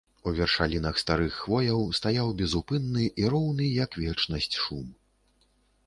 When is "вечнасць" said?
4.05-4.53